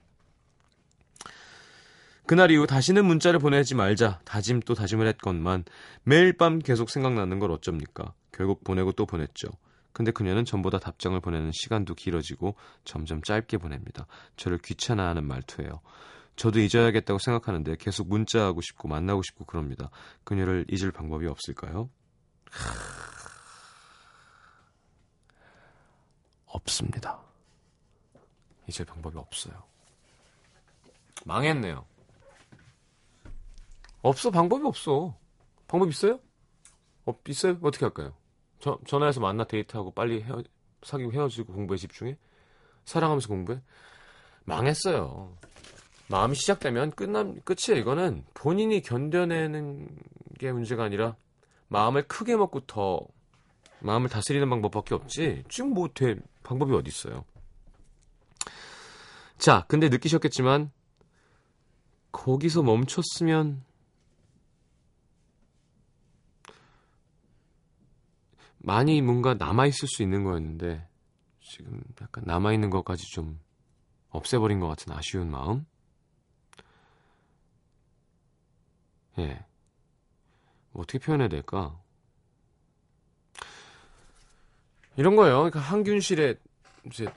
그날 2.26 2.52
이후 2.52 2.68
다시는 2.68 3.06
문자를 3.06 3.40
보내지 3.40 3.76
말자 3.76 4.20
다짐 4.26 4.60
또 4.60 4.74
다짐을 4.74 5.08
했건만 5.08 5.64
매일 6.04 6.34
밤 6.34 6.60
계속 6.60 6.90
생각나는 6.90 7.40
걸 7.40 7.52
어쩝니까? 7.52 8.14
결국 8.38 8.64
보내고 8.64 8.92
또 8.92 9.06
보냈죠. 9.06 9.50
근데 9.92 10.12
그녀는 10.12 10.46
전보다 10.46 10.78
답장을 10.78 11.20
보내는 11.20 11.52
시간도 11.52 11.96
길어지고 11.96 12.56
점점 12.86 13.24
짧게 13.24 13.58
보냅니다. 13.58 14.06
저를 14.36 14.60
귀찮아하는 14.60 15.26
말투예요. 15.26 15.82
저도 16.36 16.60
잊어야겠다고 16.60 17.18
생각하는데 17.18 17.76
계속 17.78 18.08
문자하고 18.08 18.62
싶고 18.62 18.88
만나고 18.88 19.24
싶고 19.24 19.46
그럽니다. 19.46 19.90
그녀를 20.24 20.66
잊을 20.70 20.92
방법이 20.92 21.26
없을까요? 21.26 21.90
없습니다. 26.46 27.20
잊을 28.68 28.86
방법이 28.86 29.18
없어요. 29.18 29.64
망했네요. 31.26 31.86
없어 34.04 34.30
방법이 34.30 34.64
없어. 34.66 35.18
방법 35.68 35.90
있어요? 35.90 36.20
어, 37.06 37.14
있어요? 37.28 37.58
어떻게 37.62 37.86
할까요? 37.86 38.14
저, 38.60 38.80
전화해서 38.86 39.20
만나 39.20 39.44
데이트하고 39.44 39.92
빨리 39.92 40.22
헤어, 40.22 40.44
사귀고 40.84 41.14
헤어지고 41.14 41.54
공부에 41.54 41.78
집중해? 41.78 42.18
사랑하면서 42.86 43.28
공부해? 43.28 43.62
망했어요. 44.46 45.36
마음이 46.10 46.36
시작되면 46.36 46.92
끝남, 46.92 47.40
끝이에요. 47.42 47.82
이거는 47.82 48.24
본인이 48.34 48.82
견뎌내는 48.82 49.90
게 50.40 50.52
문제가 50.52 50.86
아니라 50.86 51.16
마음을 51.68 52.08
크게 52.08 52.36
먹고 52.38 52.62
더 52.62 53.02
마음을 53.80 54.10
다스리는 54.10 54.50
방법밖에 54.50 54.96
없지. 54.96 55.44
지금 55.50 55.74
뭐 55.74 55.90
돼, 55.94 56.16
방법이 56.44 56.74
어디 56.74 56.88
있어요. 56.88 57.26
자, 59.38 59.66
근데 59.68 59.90
느끼셨겠지만 59.90 60.72
거기서 62.12 62.64
멈췄으면 62.64 63.64
많이 68.60 69.02
뭔가 69.02 69.34
남아있을 69.34 69.88
수 69.88 70.04
있는 70.04 70.24
거였는데 70.24 70.88
지금 71.42 71.82
약간 72.02 72.24
남아있는 72.26 72.70
것까지 72.70 73.04
좀 73.12 73.40
없애버린 74.10 74.60
것 74.60 74.68
같은 74.68 74.94
아쉬운 74.94 75.30
마음? 75.30 75.66
예. 79.20 79.46
뭐 80.72 80.84
어떻게 80.84 81.00
표현해야 81.00 81.30
될까? 81.30 81.80
이런 84.96 85.16
거예요. 85.16 85.38
그러니까 85.38 85.60
항균실에 85.60 86.36
이제 86.86 87.08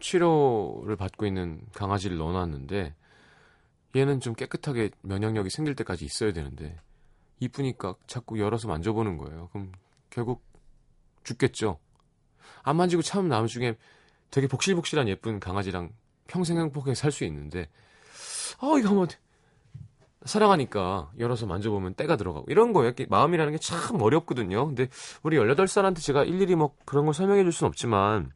치료를 0.00 0.96
받고 0.96 1.26
있는 1.26 1.60
강아지를 1.72 2.16
넣어놨는데 2.18 2.94
얘는 3.96 4.20
좀 4.20 4.34
깨끗하게 4.34 4.90
면역력이 5.02 5.50
생길 5.50 5.74
때까지 5.74 6.04
있어야 6.04 6.32
되는데 6.32 6.80
이쁘니까 7.40 7.94
자꾸 8.06 8.38
열어서 8.38 8.68
만져보는 8.68 9.16
거예요. 9.18 9.48
그럼 9.52 9.72
결국 10.10 10.42
죽겠죠. 11.24 11.78
안 12.62 12.76
만지고 12.76 13.02
참으면 13.02 13.30
나중에 13.40 13.76
되게 14.30 14.46
복실복실한 14.46 15.08
예쁜 15.08 15.40
강아지랑 15.40 15.92
평생 16.26 16.58
행복하게 16.58 16.94
살 16.94 17.10
수 17.12 17.24
있는데 17.24 17.68
어 18.60 18.78
이거 18.78 18.88
한번 18.90 19.08
사랑하니까 20.24 21.12
열어서 21.18 21.46
만져보면 21.46 21.94
때가 21.94 22.16
들어가고 22.16 22.46
이런 22.50 22.72
거예요. 22.72 22.92
마음이라는 23.08 23.52
게 23.52 23.58
참 23.58 24.00
어렵거든요. 24.02 24.66
근데 24.66 24.88
우리 25.22 25.36
18살한테 25.38 26.00
제가 26.02 26.24
일일이 26.24 26.54
뭐 26.56 26.74
그런 26.84 27.06
걸 27.06 27.14
설명해 27.14 27.42
줄 27.42 27.52
수는 27.52 27.68
없지만 27.68 28.30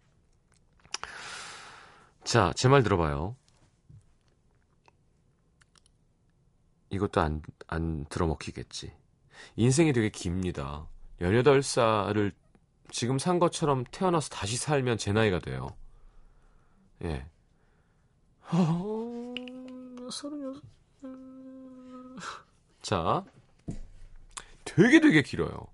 자, 2.24 2.52
제 2.56 2.68
말 2.68 2.82
들어봐요. 2.82 3.36
이것도 6.90 7.20
안, 7.20 7.42
안 7.66 8.04
들어먹히겠지. 8.06 8.92
인생이 9.56 9.92
되게 9.92 10.08
깁니다. 10.08 10.86
18살을 11.24 12.32
지금 12.90 13.18
산 13.18 13.38
것처럼 13.38 13.84
태어나서 13.90 14.28
다시 14.30 14.56
살면 14.56 14.98
제 14.98 15.12
나이가 15.12 15.38
돼요. 15.38 15.68
예. 17.04 17.26
어, 18.52 19.34
서른여섯. 20.10 20.62
자, 22.82 23.24
되게 24.64 25.00
되게 25.00 25.22
길어요. 25.22 25.66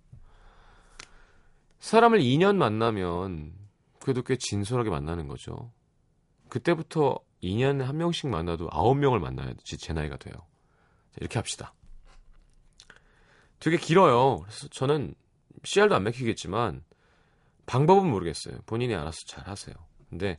사람을 1.80 2.20
2년 2.20 2.56
만나면 2.56 3.52
그래도 4.00 4.22
꽤 4.22 4.36
진솔하게 4.36 4.90
만나는 4.90 5.26
거죠. 5.26 5.72
그때부터 6.48 7.18
2년에 7.42 7.82
한 7.82 7.96
명씩 7.96 8.28
만나도 8.28 8.68
9명을 8.68 9.18
만나야지 9.18 9.78
제 9.78 9.92
나이가 9.92 10.16
돼요. 10.16 10.34
자, 10.34 11.18
이렇게 11.20 11.38
합시다. 11.38 11.74
되게 13.58 13.76
길어요. 13.76 14.40
그래서 14.40 14.68
저는 14.68 15.14
씨알도 15.64 15.94
안 15.94 16.04
맥히겠지만 16.04 16.84
방법은 17.66 18.08
모르겠어요. 18.08 18.58
본인이 18.66 18.94
알아서 18.94 19.18
잘 19.26 19.46
하세요. 19.46 19.74
근데 20.08 20.38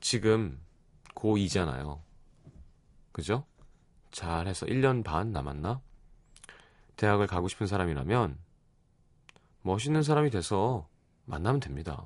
지금 0.00 0.60
고2잖아요. 1.14 2.00
그죠? 3.12 3.46
잘해서 4.10 4.66
1년 4.66 5.04
반 5.04 5.32
남았나? 5.32 5.80
대학을 6.96 7.26
가고 7.26 7.48
싶은 7.48 7.66
사람이라면 7.66 8.38
멋있는 9.62 10.02
사람이 10.02 10.30
돼서 10.30 10.88
만나면 11.24 11.60
됩니다. 11.60 12.02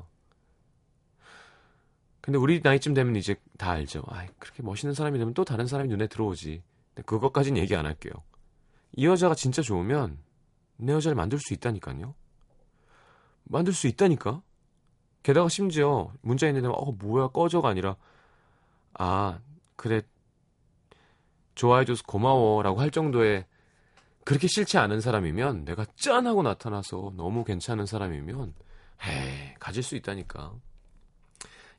근데 2.20 2.38
우리 2.38 2.60
나이쯤 2.62 2.94
되면 2.94 3.16
이제 3.16 3.36
다 3.56 3.70
알죠. 3.70 4.02
아, 4.08 4.26
그렇게 4.38 4.62
멋있는 4.62 4.94
사람이 4.94 5.18
되면 5.18 5.34
또 5.34 5.44
다른 5.44 5.66
사람이 5.66 5.88
눈에 5.88 6.06
들어오지. 6.06 6.62
그것까지는 7.06 7.60
얘기 7.60 7.74
안 7.76 7.86
할게요. 7.86 8.12
이 8.96 9.06
여자가 9.06 9.34
진짜 9.34 9.62
좋으면 9.62 10.18
내 10.76 10.92
여자를 10.92 11.14
만들 11.14 11.38
수 11.38 11.54
있다니까요. 11.54 12.14
만들 13.44 13.72
수 13.72 13.86
있다니까. 13.86 14.42
게다가 15.22 15.48
심지어 15.48 16.12
문자 16.22 16.46
있는데 16.46 16.68
어 16.68 16.92
뭐야 16.92 17.28
꺼져가 17.28 17.68
아니라 17.68 17.96
아 18.94 19.38
그래 19.76 20.02
좋아해줘서 21.54 22.02
고마워라고 22.06 22.80
할 22.80 22.90
정도의 22.90 23.44
그렇게 24.24 24.46
싫지 24.46 24.78
않은 24.78 25.00
사람이면 25.00 25.64
내가 25.64 25.84
짠 25.96 26.26
하고 26.26 26.42
나타나서 26.42 27.12
너무 27.16 27.44
괜찮은 27.44 27.86
사람이면 27.86 28.54
에이 29.02 29.54
가질 29.58 29.82
수 29.82 29.96
있다니까. 29.96 30.54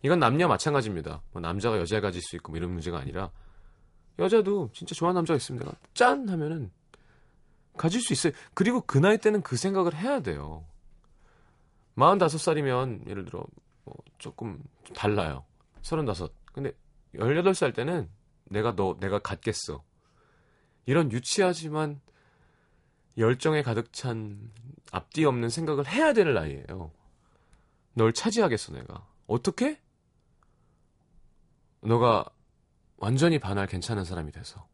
이건 0.03 0.19
남녀 0.19 0.47
마찬가지입니다. 0.47 1.21
뭐 1.31 1.41
남자가 1.41 1.77
여자를 1.79 2.01
가질 2.01 2.21
수 2.21 2.35
있고 2.35 2.51
뭐 2.51 2.57
이런 2.57 2.71
문제가 2.71 2.99
아니라 2.99 3.31
여자도 4.19 4.71
진짜 4.73 4.95
좋아하는 4.95 5.19
남자가 5.19 5.37
있으면 5.37 5.59
내가 5.59 5.73
짠 5.93 6.27
하면은 6.27 6.71
가질 7.77 8.01
수 8.01 8.13
있어요. 8.13 8.33
그리고 8.53 8.81
그 8.81 8.97
나이 8.97 9.17
때는 9.17 9.41
그 9.41 9.55
생각을 9.57 9.95
해야 9.95 10.19
돼요. 10.21 10.65
45살이면 11.97 13.07
예를 13.07 13.25
들어 13.25 13.43
뭐 13.83 13.95
조금 14.17 14.61
달라요. 14.93 15.45
서른다섯. 15.81 16.31
근데 16.53 16.71
18살 17.15 17.73
때는 17.73 18.09
내가 18.45 18.75
너, 18.75 18.97
내가 18.99 19.19
갖겠어. 19.19 19.83
이런 20.85 21.11
유치하지만 21.11 22.01
열정에 23.17 23.61
가득 23.61 23.93
찬 23.93 24.51
앞뒤 24.91 25.25
없는 25.25 25.49
생각을 25.49 25.87
해야 25.87 26.13
되는 26.13 26.33
나이예요. 26.33 26.91
널 27.93 28.13
차지하겠어, 28.13 28.73
내가. 28.73 29.07
어떻게? 29.27 29.79
너가 31.81 32.25
완전히 32.97 33.39
반할 33.39 33.67
괜찮은 33.67 34.05
사람이 34.05 34.31
돼서 34.31 34.67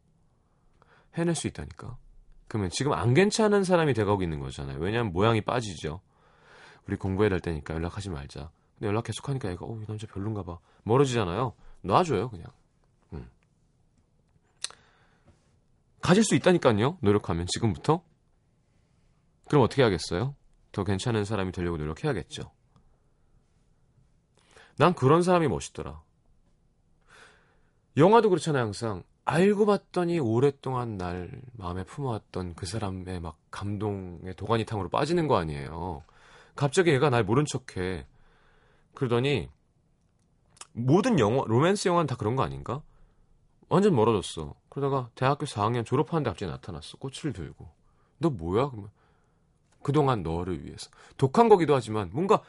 해낼 1.15 1.35
수 1.35 1.47
있다니까. 1.47 1.97
그러면 2.47 2.69
지금 2.69 2.93
안 2.93 3.13
괜찮은 3.13 3.63
사람이 3.63 3.93
돼가고 3.93 4.21
있는 4.23 4.39
거잖아요. 4.39 4.79
왜냐하면 4.79 5.13
모양이 5.13 5.41
빠지죠. 5.41 6.01
우리 6.87 6.95
공부해야 6.95 7.29
될 7.29 7.39
때니까 7.39 7.73
연락하지 7.73 8.09
말자. 8.09 8.49
근데 8.75 8.87
연락 8.87 9.03
계속 9.03 9.27
하니까 9.29 9.49
얘가 9.51 9.65
어, 9.65 9.79
이 9.81 9.85
남자 9.85 10.07
별론가 10.07 10.43
봐. 10.43 10.59
멀어지잖아요. 10.83 11.53
놔줘요, 11.81 12.29
그냥. 12.29 12.47
음. 13.13 13.29
가질 16.01 16.23
수 16.23 16.35
있다니까요. 16.35 16.97
노력하면 17.01 17.47
지금부터. 17.47 18.03
그럼 19.49 19.63
어떻게 19.63 19.83
하겠어요? 19.83 20.35
더 20.71 20.83
괜찮은 20.83 21.25
사람이 21.25 21.51
되려고 21.51 21.77
노력해야겠죠. 21.77 22.51
난 24.77 24.93
그런 24.93 25.23
사람이 25.23 25.47
멋있더라. 25.47 26.01
영화도 27.97 28.29
그렇잖아요, 28.29 28.63
항상. 28.63 29.03
알고 29.25 29.65
봤더니 29.65 30.19
오랫동안 30.19 30.97
날 30.97 31.41
마음에 31.53 31.83
품어왔던 31.83 32.53
그 32.53 32.65
사람의 32.65 33.19
막 33.19 33.37
감동의 33.51 34.35
도가니탕으로 34.35 34.87
빠지는 34.89 35.27
거 35.27 35.35
아니에요. 35.37 36.03
갑자기 36.57 36.91
얘가 36.91 37.09
날 37.09 37.23
모른 37.23 37.45
척해. 37.45 38.05
그러더니 38.93 39.49
모든 40.73 41.19
영화, 41.19 41.43
로맨스 41.45 41.87
영화는 41.87 42.07
다 42.07 42.15
그런 42.15 42.35
거 42.35 42.43
아닌가? 42.43 42.81
완전 43.69 43.95
멀어졌어. 43.95 44.55
그러다가 44.69 45.09
대학교 45.15 45.45
4학년 45.45 45.85
졸업하는데 45.85 46.29
갑자기 46.29 46.51
나타났어. 46.51 46.97
꽃을 46.97 47.33
들고. 47.33 47.69
너 48.17 48.29
뭐야? 48.29 48.69
그러면 48.69 48.89
그동안 49.81 50.23
너를 50.23 50.65
위해서. 50.65 50.89
독한 51.17 51.47
거기도 51.47 51.75
하지만 51.75 52.09
뭔가 52.11 52.41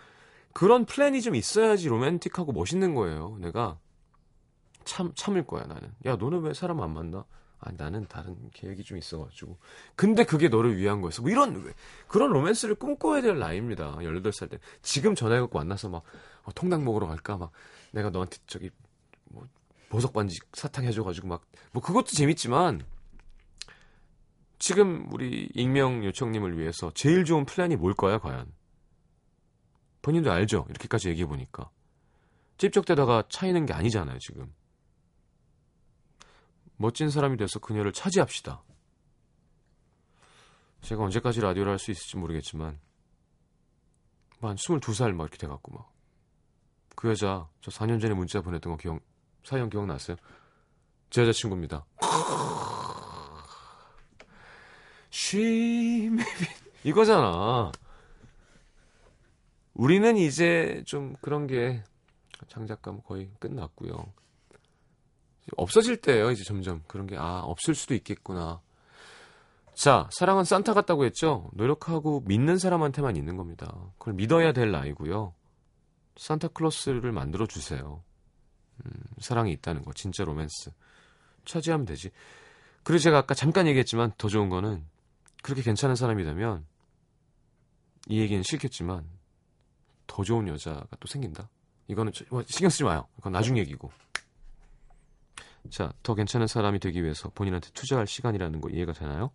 그런 0.52 0.84
플랜이 0.86 1.22
좀 1.22 1.34
있어야지 1.34 1.88
로맨틱하고 1.88 2.52
멋있는 2.52 2.94
거예요. 2.94 3.36
내가 3.40 3.78
참 4.84 5.12
참을 5.14 5.46
거야 5.46 5.64
나는. 5.64 5.94
야 6.06 6.16
너는 6.16 6.40
왜 6.40 6.54
사람 6.54 6.80
안 6.80 6.92
만나? 6.92 7.24
아 7.60 7.72
나는 7.76 8.06
다른 8.08 8.36
계획이 8.52 8.84
좀 8.84 8.98
있어가지고. 8.98 9.58
근데 9.96 10.24
그게 10.24 10.48
너를 10.48 10.76
위한 10.76 11.00
거였어. 11.00 11.22
뭐 11.22 11.30
이런 11.30 11.64
왜 11.64 11.72
그런 12.06 12.30
로맨스를 12.30 12.76
꿈꿔야 12.76 13.20
될 13.20 13.38
나이입니다. 13.38 13.96
18살 13.96 14.50
때. 14.50 14.58
지금 14.82 15.14
전화해갖고 15.14 15.58
만나서 15.58 15.88
막 15.88 16.02
어, 16.44 16.52
통닭 16.54 16.82
먹으러 16.82 17.06
갈까 17.06 17.36
막 17.36 17.50
내가 17.92 18.10
너한테 18.10 18.38
저기 18.46 18.70
뭐 19.24 19.44
보석 19.88 20.12
반지 20.12 20.38
사탕 20.52 20.84
해줘가지고 20.84 21.28
막 21.28 21.42
뭐 21.72 21.82
그것도 21.82 22.06
재밌지만 22.06 22.84
지금 24.58 25.06
우리 25.12 25.48
익명 25.54 26.04
요청님을 26.04 26.58
위해서 26.58 26.90
제일 26.94 27.24
좋은 27.24 27.44
플랜이 27.44 27.76
뭘까요 27.76 28.18
과연? 28.18 28.50
본인도 30.02 30.32
알죠? 30.32 30.66
이렇게까지 30.70 31.08
얘기해 31.10 31.26
보니까 31.26 31.70
찝쩍대다가 32.56 33.24
차이는 33.28 33.66
게 33.66 33.72
아니잖아요 33.72 34.18
지금. 34.18 34.52
멋진 36.78 37.10
사람이 37.10 37.36
돼서 37.36 37.58
그녀를 37.58 37.92
차지합시다. 37.92 38.62
제가 40.80 41.02
언제까지 41.04 41.40
라디오를 41.40 41.72
할 41.72 41.78
수 41.78 41.90
있을지 41.90 42.16
모르겠지만 42.16 42.80
뭐한 44.40 44.56
22살 44.56 45.12
막 45.12 45.24
이렇게 45.24 45.36
돼갖고 45.36 45.72
막 45.74 45.98
그 46.98 47.10
여자 47.10 47.48
저 47.60 47.70
4년 47.70 48.00
전에 48.00 48.12
문자 48.12 48.40
보냈던 48.40 48.72
거 48.72 48.76
기억 48.76 49.00
사연 49.44 49.70
기억나세요? 49.70 50.16
제 51.10 51.22
여자친구입니다. 51.22 51.86
She 55.12 56.06
maybe 56.06 56.48
이거잖아. 56.82 57.70
우리는 59.74 60.16
이제 60.16 60.82
좀 60.86 61.14
그런 61.20 61.46
게 61.46 61.84
장작감 62.48 63.02
거의 63.02 63.30
끝났고요. 63.38 64.12
없어질 65.56 65.96
때예요. 66.00 66.30
이제 66.30 66.44
점점 66.44 66.82
그런 66.86 67.06
게 67.06 67.16
아 67.16 67.40
없을 67.40 67.74
수도 67.74 67.94
있겠구나. 67.94 68.60
자 69.74 70.08
사랑은 70.12 70.44
산타 70.44 70.74
같다고 70.74 71.04
했죠. 71.04 71.50
노력하고 71.54 72.20
믿는 72.26 72.58
사람한테만 72.58 73.16
있는 73.16 73.36
겁니다. 73.36 73.72
그걸 73.98 74.14
믿어야 74.14 74.52
될 74.52 74.70
나이고요. 74.72 75.34
산타클로스를 76.16 77.12
만들어 77.12 77.46
주세요. 77.46 78.02
음, 78.84 78.90
사랑이 79.18 79.52
있다는 79.52 79.84
거 79.84 79.92
진짜 79.92 80.24
로맨스 80.24 80.70
차지하면 81.44 81.86
되지. 81.86 82.10
그리고 82.82 82.98
제가 82.98 83.18
아까 83.18 83.34
잠깐 83.34 83.66
얘기했지만 83.68 84.12
더 84.18 84.28
좋은 84.28 84.48
거는 84.48 84.84
그렇게 85.42 85.62
괜찮은 85.62 85.94
사람이 85.94 86.24
되면 86.24 86.66
이 88.08 88.20
얘기는 88.20 88.42
싫겠지만 88.42 89.04
더 90.06 90.24
좋은 90.24 90.48
여자가 90.48 90.86
또 90.98 91.06
생긴다. 91.06 91.48
이거는 91.86 92.12
저- 92.12 92.24
뭐 92.30 92.42
신경 92.46 92.70
쓰지 92.70 92.84
마요. 92.84 93.06
이건 93.18 93.32
나중 93.32 93.56
얘기고. 93.58 93.90
자, 95.70 95.92
더 96.02 96.14
괜찮은 96.14 96.46
사람이 96.46 96.78
되기 96.78 97.02
위해서 97.02 97.28
본인한테 97.30 97.70
투자할 97.74 98.06
시간이라는 98.06 98.60
거 98.60 98.68
이해가 98.70 98.92
되나요? 98.92 99.30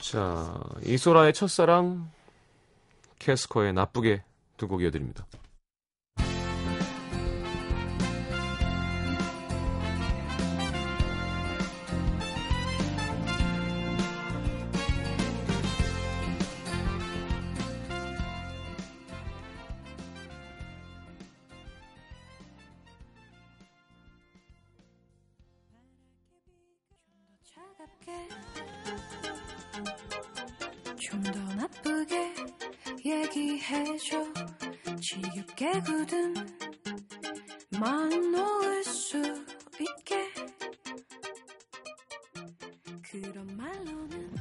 자, 0.00 0.60
이소라의 0.84 1.32
첫사랑, 1.32 2.10
캐스커의 3.18 3.72
나쁘게 3.72 4.22
두 4.56 4.68
곡 4.68 4.82
이어드립니다. 4.82 5.26
얘기해줘. 33.22 34.24
지겹게 35.00 35.80
굳은 35.80 36.34
마음 37.78 38.32
놓을 38.32 38.84
수 38.84 39.18
있게. 39.80 40.32
그런 43.02 43.46
말로는 43.56 44.34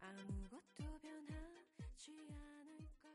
아무것도 0.00 0.84
변하지 1.02 2.12
않을걸. 2.30 3.10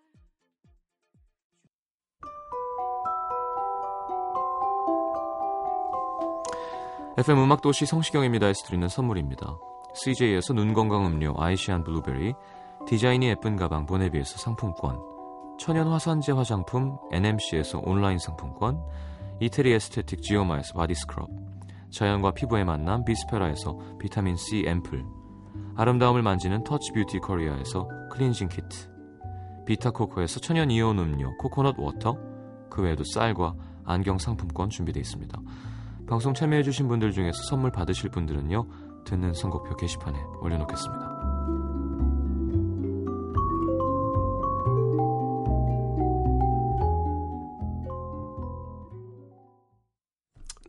FM 7.17 7.39
음악도시 7.39 7.85
성시경입니다 7.85 8.47
에서 8.47 8.65
드리는 8.67 8.87
선물입니다. 8.87 9.57
CJ에서 9.95 10.53
눈 10.53 10.73
건강 10.73 11.05
음료 11.05 11.33
아이시안 11.37 11.83
블루베리, 11.83 12.33
디자인이 12.85 13.25
예쁜 13.27 13.55
가방 13.55 13.85
보네비에서 13.85 14.37
상품권, 14.37 14.99
천연 15.57 15.87
화산재 15.87 16.33
화장품 16.33 16.97
NMC에서 17.11 17.81
온라인 17.83 18.19
상품권, 18.19 18.81
이태리 19.39 19.71
에스테틱 19.71 20.21
지오마에서 20.21 20.73
body 20.73 20.93
scrub, 20.93 21.29
자연과 21.91 22.31
피부의 22.31 22.65
만남 22.65 23.05
비스페라에서 23.05 23.77
비타민 23.99 24.35
C 24.35 24.65
앰플, 24.67 25.05
아름다움을 25.75 26.21
만지는 26.21 26.63
터치 26.63 26.91
뷰티 26.91 27.19
코리아에서 27.19 27.87
클렌징 28.11 28.49
키트, 28.49 28.91
비타코코에서 29.65 30.39
천연 30.41 30.69
이온 30.69 30.99
음료 30.99 31.35
코코넛 31.37 31.75
워터, 31.79 32.17
그 32.69 32.81
외에도 32.81 33.03
쌀과 33.03 33.55
안경 33.85 34.17
상품권 34.17 34.69
준비되어 34.69 34.99
있습니다. 34.99 35.39
방송 36.07 36.33
참여해주신 36.33 36.87
분들 36.87 37.11
중에서 37.11 37.41
선물 37.43 37.71
받으실 37.71 38.09
분들은요, 38.09 38.67
듣는 39.05 39.33
선곡표 39.33 39.77
게시판에 39.77 40.19
올려놓겠습니다. 40.41 41.12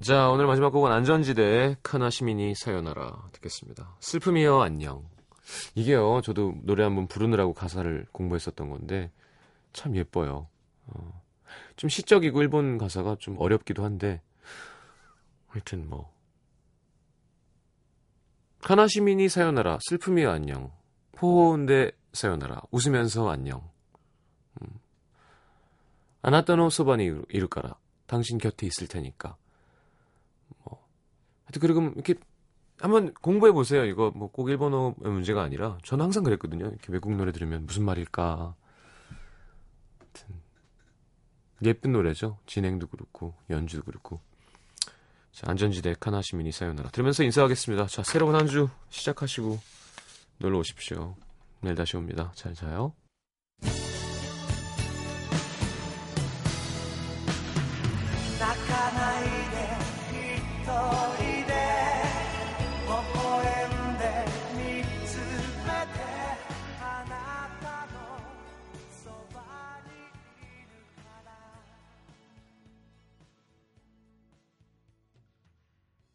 자, 0.05 0.29
오늘 0.29 0.47
마지막 0.47 0.69
곡은 0.69 0.93
안전지대의 0.93 1.79
카나시미니 1.83 2.55
사요나라 2.57 3.27
듣겠습니다. 3.33 3.97
슬픔이여 4.01 4.61
안녕. 4.61 5.09
이게요, 5.75 6.21
저도 6.21 6.57
노래 6.63 6.85
한번 6.85 7.07
부르느라고 7.07 7.55
가사를 7.55 8.05
공부했었던 8.13 8.69
건데, 8.69 9.11
참 9.73 9.97
예뻐요. 9.97 10.47
어, 10.89 11.23
좀 11.77 11.89
시적이고 11.89 12.43
일본 12.43 12.77
가사가 12.77 13.17
좀 13.19 13.37
어렵기도 13.39 13.83
한데, 13.83 14.21
하여튼 15.47 15.89
뭐 15.89 16.13
카나시미니 18.61 19.31
사요나라 19.31 19.79
슬픔이 19.89 20.27
안녕 20.27 20.71
포호운데 21.13 21.93
사요나라 22.13 22.61
웃으면서 22.71 23.31
안녕 23.31 23.71
음, 24.61 24.69
아나타노 26.21 26.69
소바니 26.69 27.23
이루까라. 27.31 27.79
당신 28.07 28.37
곁에 28.37 28.67
있을 28.67 28.87
테니까. 28.87 29.39
그리고 31.61 31.81
이렇게 31.95 32.15
한번 32.79 33.13
공부해 33.15 33.53
보세요. 33.53 33.85
이거 33.85 34.11
뭐 34.15 34.29
꼭 34.29 34.49
일본어 34.51 34.95
문제가 34.99 35.43
아니라 35.43 35.79
저는 35.85 36.05
항상 36.05 36.25
그랬거든요. 36.25 36.67
이렇게 36.67 36.93
외국 36.93 37.13
노래 37.15 37.33
들으면 37.33 37.67
무슨 37.67 37.85
말일까. 37.85 38.55
하여튼 39.99 40.41
예쁜 41.63 41.93
노래죠. 41.93 42.39
진행도 42.47 42.87
그렇고 42.89 43.35
연주도 43.51 43.83
그렇고. 43.85 44.21
자, 45.33 45.47
안전지대 45.51 45.95
카나시미니 45.99 46.53
사요나라 46.53 46.91
들으면서 46.91 47.23
인사하겠습니다. 47.25 47.87
자, 47.87 48.03
새로운 48.05 48.35
한 48.37 48.47
주 48.47 48.69
시작하시고 48.91 49.59
놀러 50.39 50.59
오십시오. 50.59 51.17
내일 51.61 51.75
다시 51.75 51.97
옵니다. 51.97 52.33
잘 52.35 52.55
자요. 52.55 52.93